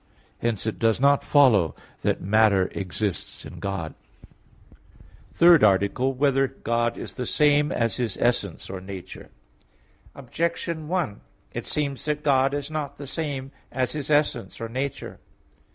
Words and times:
Hence 0.39 0.65
it 0.65 0.79
does 0.79 0.99
not 0.99 1.23
follow 1.23 1.75
that 2.01 2.21
matter 2.23 2.69
exists 2.71 3.45
in 3.45 3.59
God._______________________ 3.59 3.93
THIRD 5.33 5.63
ARTICLE 5.63 6.07
[I, 6.07 6.13
Q. 6.13 6.13
3, 6.13 6.13
Art. 6.13 6.19
3] 6.19 6.19
Whether 6.41 6.47
God 6.63 6.97
is 6.97 7.13
the 7.13 7.25
Same 7.27 7.71
as 7.71 7.97
His 7.97 8.17
Essence 8.17 8.67
or 8.67 8.81
Nature? 8.81 9.29
Objection 10.15 10.87
1: 10.87 11.21
It 11.53 11.67
seems 11.67 12.03
that 12.05 12.23
God 12.23 12.55
is 12.55 12.71
not 12.71 12.97
the 12.97 13.05
same 13.05 13.51
as 13.71 13.91
His 13.91 14.09
essence 14.09 14.59
or 14.59 14.67
nature. 14.67 15.19